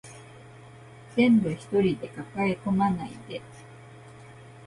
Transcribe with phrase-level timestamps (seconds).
[1.15, 3.39] 全部一人で抱え込まないで